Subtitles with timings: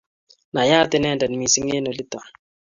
[0.51, 2.19] inayat inendet missing eng olito